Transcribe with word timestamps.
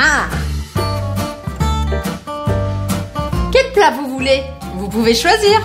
Ah 0.00 0.28
Quel 3.50 3.72
plat 3.72 3.90
vous 3.90 4.06
voulez 4.06 4.44
Vous 4.76 4.88
pouvez 4.88 5.12
choisir. 5.12 5.60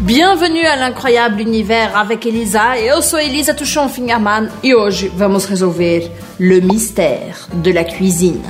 Bienvenue 0.00 0.66
à 0.66 0.74
l'incroyable 0.74 1.40
univers 1.40 1.96
avec 1.96 2.26
Elisa. 2.26 2.80
Eu 2.80 3.00
sou 3.00 3.16
Elisa 3.16 3.54
Touchon 3.54 3.88
Fingerman 3.88 4.50
e 4.64 4.74
hoje 4.74 5.08
vamos 5.14 5.44
resolver 5.46 6.10
le 6.40 6.60
mystère 6.60 7.46
de 7.52 7.70
la 7.70 7.84
cuisine. 7.84 8.42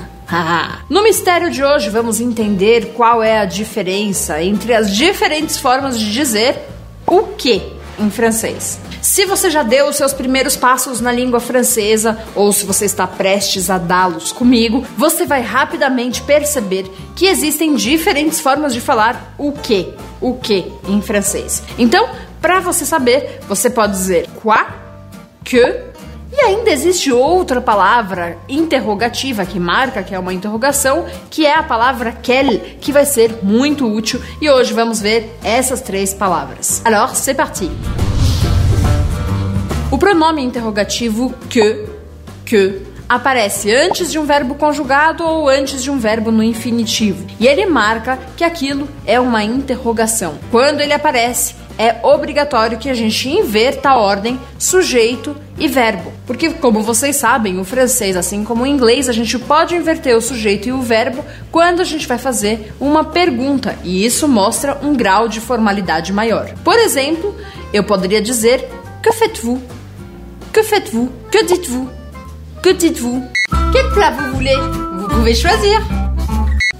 no 0.88 1.02
mistério 1.02 1.50
de 1.50 1.62
hoje 1.62 1.90
vamos 1.90 2.18
entender 2.18 2.94
qual 2.96 3.22
é 3.22 3.40
a 3.40 3.44
diferença 3.44 4.42
entre 4.42 4.72
as 4.72 4.96
diferentes 4.96 5.58
formas 5.58 5.98
de 5.98 6.10
dizer 6.10 6.56
o 7.06 7.24
que 7.36 7.60
em 8.00 8.10
francês. 8.10 8.80
Se 9.02 9.24
você 9.26 9.50
já 9.50 9.62
deu 9.62 9.88
os 9.88 9.96
seus 9.96 10.12
primeiros 10.12 10.56
passos 10.56 11.00
na 11.00 11.12
língua 11.12 11.40
francesa 11.40 12.18
ou 12.34 12.52
se 12.52 12.64
você 12.64 12.84
está 12.84 13.06
prestes 13.06 13.70
a 13.70 13.78
dá-los 13.78 14.32
comigo, 14.32 14.84
você 14.96 15.26
vai 15.26 15.42
rapidamente 15.42 16.22
perceber 16.22 16.90
que 17.14 17.26
existem 17.26 17.74
diferentes 17.74 18.40
formas 18.40 18.72
de 18.72 18.80
falar 18.80 19.34
o 19.38 19.52
que, 19.52 19.92
o 20.20 20.34
que 20.34 20.72
em 20.88 21.00
francês. 21.00 21.62
Então, 21.78 22.08
para 22.40 22.60
você 22.60 22.84
saber, 22.84 23.40
você 23.48 23.68
pode 23.68 23.92
dizer 23.92 24.28
quoi, 24.42 24.64
que 25.44 25.90
e 26.32 26.40
ainda 26.40 26.70
existe 26.70 27.12
outra 27.12 27.60
palavra 27.60 28.38
interrogativa 28.48 29.44
que 29.44 29.58
marca 29.58 30.02
que 30.02 30.14
é 30.14 30.18
uma 30.18 30.32
interrogação, 30.32 31.04
que 31.28 31.44
é 31.44 31.54
a 31.54 31.62
palavra 31.62 32.12
quel, 32.12 32.58
que 32.80 32.92
vai 32.92 33.04
ser 33.04 33.38
muito 33.42 33.86
útil 33.86 34.20
e 34.40 34.48
hoje 34.48 34.72
vamos 34.72 35.00
ver 35.00 35.36
essas 35.42 35.80
três 35.80 36.14
palavras. 36.14 36.80
Alors, 36.84 37.16
c'est 37.16 37.34
parti. 37.34 37.70
O 39.90 39.98
pronome 39.98 40.42
interrogativo 40.42 41.34
que, 41.48 41.84
que 42.46 42.80
aparece 43.08 43.74
antes 43.74 44.12
de 44.12 44.20
um 44.20 44.24
verbo 44.24 44.54
conjugado 44.54 45.24
ou 45.24 45.48
antes 45.48 45.82
de 45.82 45.90
um 45.90 45.98
verbo 45.98 46.30
no 46.30 46.44
infinitivo. 46.44 47.26
E 47.40 47.46
ele 47.48 47.66
marca 47.66 48.16
que 48.36 48.44
aquilo 48.44 48.88
é 49.04 49.18
uma 49.18 49.42
interrogação. 49.42 50.38
Quando 50.48 50.80
ele 50.80 50.92
aparece, 50.92 51.56
é 51.80 51.98
obrigatório 52.02 52.76
que 52.76 52.90
a 52.90 52.94
gente 52.94 53.26
inverta 53.26 53.88
a 53.88 53.96
ordem 53.96 54.38
sujeito 54.58 55.34
e 55.58 55.66
verbo. 55.66 56.12
Porque, 56.26 56.50
como 56.50 56.82
vocês 56.82 57.16
sabem, 57.16 57.58
o 57.58 57.64
francês, 57.64 58.18
assim 58.18 58.44
como 58.44 58.64
o 58.64 58.66
inglês, 58.66 59.08
a 59.08 59.12
gente 59.12 59.38
pode 59.38 59.74
inverter 59.74 60.14
o 60.14 60.20
sujeito 60.20 60.68
e 60.68 60.72
o 60.72 60.82
verbo 60.82 61.24
quando 61.50 61.80
a 61.80 61.84
gente 61.84 62.06
vai 62.06 62.18
fazer 62.18 62.74
uma 62.78 63.04
pergunta, 63.04 63.74
e 63.82 64.04
isso 64.04 64.28
mostra 64.28 64.78
um 64.82 64.94
grau 64.94 65.26
de 65.26 65.40
formalidade 65.40 66.12
maior. 66.12 66.52
Por 66.62 66.78
exemplo, 66.78 67.34
eu 67.72 67.82
poderia 67.82 68.20
dizer 68.20 68.68
Que 69.02 69.12
faites-vous? 69.12 69.62
Que 70.52 70.62
faites-vous? 70.62 71.08
Que 71.30 71.42
dites-vous? 71.42 71.88
Que 72.62 72.74
dites-vous? 72.74 73.22
Quel 73.72 73.90
plat 73.94 74.10
vous 74.10 74.34
voulez? 74.34 74.56
Vous 74.98 75.08
pouvez 75.08 75.34
choisir. 75.34 75.80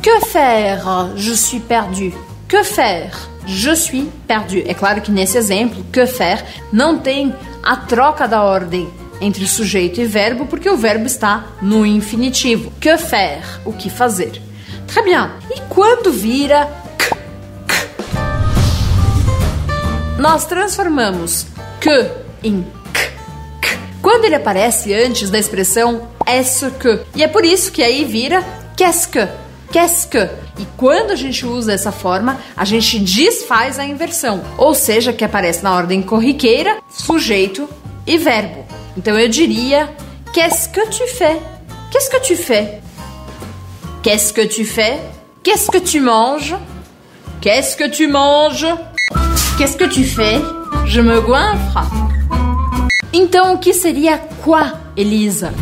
Que 0.02 0.20
faire? 0.26 0.84
Je 1.16 1.34
suis 1.34 1.60
perdu. 1.60 2.12
Que 2.50 2.64
faire? 2.64 3.12
Je 3.46 3.76
suis 3.76 4.08
perdu. 4.26 4.60
É 4.66 4.74
claro 4.74 5.00
que 5.00 5.12
nesse 5.12 5.38
exemplo, 5.38 5.84
que 5.92 6.04
faire 6.04 6.44
não 6.72 6.98
tem 6.98 7.32
a 7.62 7.76
troca 7.76 8.26
da 8.26 8.42
ordem 8.42 8.90
entre 9.20 9.46
sujeito 9.46 10.00
e 10.00 10.04
verbo, 10.04 10.46
porque 10.46 10.68
o 10.68 10.76
verbo 10.76 11.06
está 11.06 11.46
no 11.62 11.86
infinitivo. 11.86 12.72
Que 12.80 12.98
faire? 12.98 13.44
O 13.64 13.72
que 13.72 13.88
fazer? 13.88 14.42
Très 14.88 15.04
bien. 15.04 15.30
E 15.48 15.60
quando 15.68 16.10
vira 16.10 16.68
k, 16.98 17.16
k, 17.68 17.86
nós 20.18 20.44
transformamos 20.44 21.46
que 21.80 22.10
em 22.42 22.66
quando 24.02 24.24
ele 24.24 24.34
aparece 24.34 24.92
antes 24.92 25.30
da 25.30 25.38
expressão 25.38 26.08
est-ce 26.26 26.68
que. 26.72 26.98
E 27.14 27.22
é 27.22 27.28
por 27.28 27.44
isso 27.44 27.70
que 27.70 27.80
aí 27.80 28.04
vira 28.04 28.42
qu'est-ce 28.76 29.06
que. 29.06 29.28
Qu'est-ce 29.72 30.06
que. 30.06 30.18
E 30.58 30.66
quando 30.76 31.12
a 31.12 31.16
gente 31.16 31.46
usa 31.46 31.72
essa 31.72 31.92
forma, 31.92 32.38
a 32.56 32.64
gente 32.64 32.98
desfaz 32.98 33.78
a 33.78 33.84
inversão, 33.84 34.42
ou 34.58 34.74
seja, 34.74 35.12
que 35.12 35.24
aparece 35.24 35.62
na 35.62 35.74
ordem 35.74 36.02
corriqueira, 36.02 36.78
sujeito 36.90 37.68
e 38.06 38.18
verbo. 38.18 38.66
Então 38.96 39.18
eu 39.18 39.28
diria 39.28 39.88
Qu'est-ce 40.32 40.68
que 40.68 40.86
tu 40.86 41.06
fais? 41.08 41.40
Qu'est-ce 41.90 42.10
que 42.10 42.20
tu 42.20 42.36
fais? 42.36 42.80
Qu'est-ce 44.02 44.32
que 44.32 44.46
tu 44.46 44.64
fais? 44.64 45.00
Qu'est-ce 45.42 45.70
que 45.70 45.78
tu 45.78 46.00
manges? 46.00 46.54
Qu'est-ce 47.40 47.76
que 47.76 47.88
tu 47.88 48.06
manges? 48.06 48.66
Qu'est-ce 49.58 49.76
que 49.76 49.88
tu 49.88 50.04
fais? 50.04 50.40
Je 50.86 51.00
me 51.00 51.20
goinfre. 51.20 51.82
Então, 53.12 53.54
o 53.54 53.58
que 53.58 53.72
seria 53.72 54.18
quoi, 54.42 54.72
Elisa? 54.96 55.52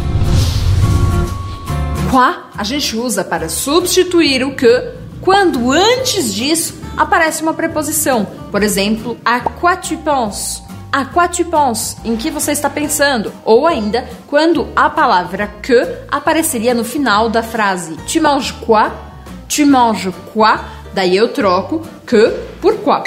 Quoi 2.10 2.34
a 2.56 2.64
gente 2.64 2.96
usa 2.96 3.22
para 3.22 3.48
substituir 3.48 4.42
o 4.42 4.54
que 4.54 4.92
quando 5.20 5.70
antes 5.70 6.34
disso 6.34 6.74
aparece 6.96 7.42
uma 7.42 7.54
preposição. 7.54 8.26
Por 8.50 8.62
exemplo, 8.62 9.18
à 9.24 9.40
quoi 9.40 9.76
tu 9.76 9.96
penses? 9.98 10.62
À 10.90 11.04
quoi 11.04 11.28
tu 11.28 11.44
penses? 11.44 11.96
Em 12.04 12.16
que 12.16 12.30
você 12.30 12.52
está 12.52 12.70
pensando? 12.70 13.32
Ou 13.44 13.66
ainda, 13.66 14.08
quando 14.26 14.66
a 14.74 14.88
palavra 14.88 15.48
que 15.62 15.86
apareceria 16.10 16.72
no 16.72 16.84
final 16.84 17.28
da 17.28 17.42
frase. 17.42 17.94
Tu 18.10 18.20
manges 18.20 18.52
quoi? 18.52 18.90
Tu 19.48 19.66
manges 19.66 20.12
quoi? 20.32 20.58
Daí 20.94 21.14
eu 21.14 21.28
troco 21.28 21.82
que 22.06 22.30
por 22.60 22.74
quoi. 22.78 23.02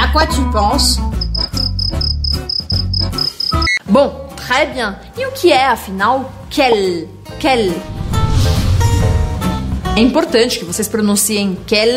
À 0.00 0.08
quoi 0.12 0.26
tu 0.28 0.48
penses? 0.52 0.98
Bom, 3.84 4.27
très 4.48 4.64
bien. 4.72 4.96
E 5.16 5.26
o 5.26 5.32
que 5.32 5.52
é, 5.52 5.66
afinal, 5.66 6.32
quel? 6.48 7.06
Quel? 7.38 7.74
É 9.94 10.00
importante 10.00 10.58
que 10.58 10.64
vocês 10.64 10.88
pronunciem 10.88 11.58
quel, 11.66 11.90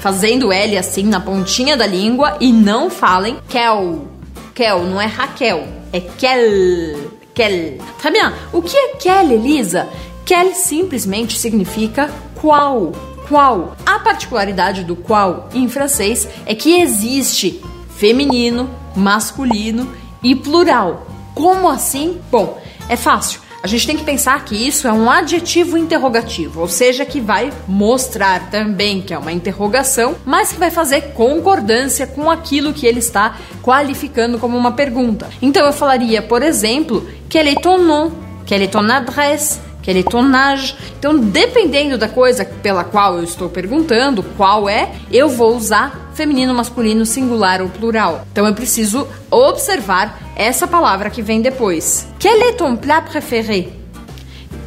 fazendo 0.00 0.52
L 0.52 0.76
assim 0.76 1.04
na 1.04 1.20
pontinha 1.20 1.76
da 1.76 1.86
língua 1.86 2.36
e 2.40 2.52
não 2.52 2.90
falem 2.90 3.38
quel. 3.48 4.08
Quel, 4.52 4.82
não 4.82 5.00
é 5.00 5.06
Raquel, 5.06 5.64
é 5.92 6.00
quel. 6.00 7.10
Quel. 7.32 7.78
Très 7.98 8.12
bien. 8.12 8.32
O 8.52 8.60
que 8.60 8.76
é 8.76 8.96
quel, 8.96 9.30
Elisa? 9.30 9.88
Quel 10.26 10.52
simplesmente 10.54 11.38
significa 11.38 12.10
qual. 12.40 12.90
Qual. 13.28 13.76
A 13.86 14.00
particularidade 14.00 14.82
do 14.82 14.96
qual 14.96 15.48
em 15.54 15.68
francês 15.68 16.26
é 16.44 16.54
que 16.54 16.80
existe 16.80 17.62
feminino, 17.96 18.68
masculino 18.96 19.88
e 20.20 20.34
plural. 20.34 21.09
Como 21.40 21.70
assim? 21.70 22.20
Bom, 22.30 22.60
é 22.86 22.96
fácil. 22.96 23.40
A 23.62 23.66
gente 23.66 23.86
tem 23.86 23.96
que 23.96 24.04
pensar 24.04 24.44
que 24.44 24.54
isso 24.54 24.86
é 24.86 24.92
um 24.92 25.10
adjetivo 25.10 25.78
interrogativo, 25.78 26.60
ou 26.60 26.68
seja, 26.68 27.02
que 27.06 27.18
vai 27.18 27.50
mostrar 27.66 28.50
também 28.50 29.00
que 29.00 29.14
é 29.14 29.18
uma 29.18 29.32
interrogação, 29.32 30.16
mas 30.26 30.52
que 30.52 30.58
vai 30.58 30.70
fazer 30.70 31.12
concordância 31.14 32.06
com 32.06 32.30
aquilo 32.30 32.74
que 32.74 32.86
ele 32.86 32.98
está 32.98 33.38
qualificando 33.62 34.38
como 34.38 34.56
uma 34.56 34.72
pergunta. 34.72 35.30
Então 35.40 35.64
eu 35.64 35.72
falaria, 35.72 36.20
por 36.20 36.42
exemplo, 36.42 37.08
quel 37.30 37.46
est 37.46 37.62
ton 37.62 37.78
nom? 37.78 38.12
Quelle 38.44 38.64
est 38.64 38.72
ton 38.72 38.90
adresse? 38.90 39.60
Quel 39.82 39.96
est 39.96 40.10
ton 40.10 40.34
âge? 40.34 40.76
Então, 40.98 41.18
dependendo 41.18 41.96
da 41.96 42.08
coisa 42.08 42.44
pela 42.44 42.84
qual 42.84 43.16
eu 43.16 43.24
estou 43.24 43.48
perguntando, 43.48 44.22
qual 44.36 44.68
é, 44.68 44.90
eu 45.10 45.28
vou 45.28 45.56
usar 45.56 46.09
feminino, 46.14 46.54
masculino, 46.54 47.04
singular 47.04 47.62
ou 47.62 47.68
plural. 47.68 48.26
Então, 48.32 48.46
eu 48.46 48.54
preciso 48.54 49.06
observar 49.30 50.18
essa 50.36 50.66
palavra 50.66 51.10
que 51.10 51.22
vem 51.22 51.40
depois. 51.42 52.06
Quel 52.18 52.42
est 52.42 52.52
ton 52.54 52.76
plat 52.76 53.02
préféré? 53.02 53.72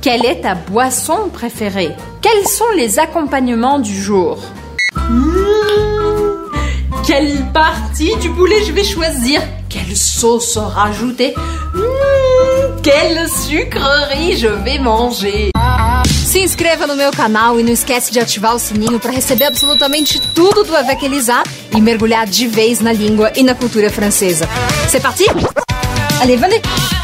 Quelle 0.02 0.26
est 0.26 0.42
ta 0.42 0.54
boisson 0.54 1.30
préférée? 1.30 1.96
Quels 2.22 2.48
sont 2.48 2.72
les 2.76 3.00
accompagnements 3.00 3.80
du 3.80 4.00
jour? 4.02 4.38
Mmh, 5.10 6.52
quelle 7.06 7.38
partie 7.54 8.16
du 8.18 8.30
poulet 8.32 8.64
je 8.66 8.72
vais 8.74 8.84
choisir? 8.84 9.42
Quelle 9.70 9.96
sauce 9.96 10.58
rajouter? 10.58 11.34
Mmh, 11.74 12.82
quelle 12.84 13.30
sucrerie 13.30 14.38
je 14.38 14.48
vais 14.48 14.80
manger? 14.80 15.52
Se 16.06 16.40
inscreva 16.40 16.88
no 16.88 16.96
meu 16.96 17.12
canal 17.12 17.60
e 17.60 17.64
não 17.64 17.72
esquece 17.72 18.12
de 18.12 18.20
ativar 18.20 18.56
o 18.56 18.60
sininho 18.60 19.00
para 19.00 19.12
receber 19.12 19.46
absolutamente 19.46 20.20
tudo 20.34 20.64
do 20.64 20.74
Elisa 21.06 21.44
e 21.76 21.82
mergulhar 21.82 22.26
de 22.26 22.48
vez 22.48 22.80
na 22.80 22.92
língua 22.92 23.32
e 23.36 23.44
na 23.44 23.54
cultura 23.54 23.90
francesa. 23.90 24.48
C'est 24.90 25.02
parti? 25.02 25.26
Allez, 26.22 26.40
venez! 26.40 27.03